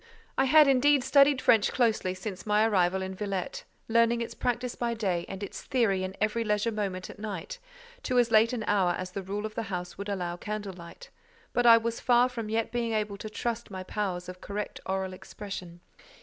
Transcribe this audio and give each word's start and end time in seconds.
I 0.35 0.45
had, 0.45 0.67
indeed, 0.67 1.03
studied 1.03 1.43
French 1.43 1.71
closely 1.71 2.15
since 2.15 2.43
my 2.47 2.65
arrival 2.65 3.03
in 3.03 3.13
Villette; 3.13 3.65
learning 3.87 4.19
its 4.19 4.33
practice 4.33 4.73
by 4.73 4.95
day, 4.95 5.27
and 5.29 5.43
its 5.43 5.61
theory 5.61 6.03
in 6.03 6.15
every 6.19 6.43
leisure 6.43 6.71
moment 6.71 7.11
at 7.11 7.19
night, 7.19 7.59
to 8.01 8.17
as 8.17 8.31
late 8.31 8.51
an 8.51 8.63
hour 8.65 8.93
as 8.97 9.11
the 9.11 9.21
rule 9.21 9.45
of 9.45 9.53
the 9.53 9.61
house 9.69 9.99
would 9.99 10.09
allow 10.09 10.37
candle 10.37 10.73
light; 10.73 11.11
but 11.53 11.67
I 11.67 11.77
was 11.77 11.99
far 11.99 12.29
from 12.29 12.49
yet 12.49 12.71
being 12.71 12.93
able 12.93 13.17
to 13.17 13.29
trust 13.29 13.69
my 13.69 13.83
powers 13.83 14.27
of 14.27 14.41
correct 14.41 14.79
oral 14.87 15.13
expression. 15.13 15.81